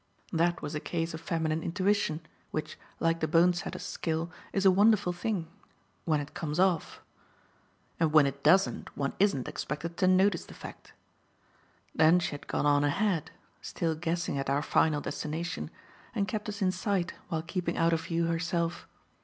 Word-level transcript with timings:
That 0.33 0.63
was 0.63 0.73
a 0.73 0.79
case 0.79 1.13
of 1.13 1.21
feminine 1.21 1.61
intuition; 1.61 2.21
which, 2.49 2.75
like 2.99 3.19
the 3.19 3.27
bone 3.27 3.53
setter's 3.53 3.85
skill, 3.85 4.31
is 4.51 4.65
a 4.65 4.71
wonderful 4.71 5.13
thing 5.13 5.47
when 6.05 6.19
it 6.19 6.33
comes 6.33 6.59
off 6.59 7.03
(and 7.99 8.11
when 8.11 8.25
it 8.25 8.41
doesn't 8.43 8.97
one 8.97 9.13
isn't 9.19 9.47
expected 9.47 9.97
to 9.97 10.07
notice 10.07 10.43
the 10.45 10.55
fact). 10.55 10.93
Then 11.93 12.17
she 12.17 12.31
had 12.31 12.47
gone 12.47 12.65
on 12.65 12.83
ahead 12.83 13.29
still 13.61 13.93
guessing 13.93 14.39
at 14.39 14.49
our 14.49 14.63
final 14.63 15.01
destination 15.01 15.69
and 16.15 16.27
kept 16.27 16.49
us 16.49 16.63
in 16.63 16.71
sight 16.71 17.13
while 17.29 17.43
keeping 17.43 17.77
out 17.77 17.93
of 17.93 18.05
view 18.05 18.25
herself. 18.25 18.87